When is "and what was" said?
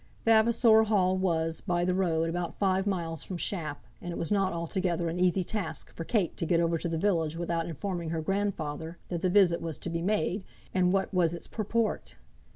10.73-11.35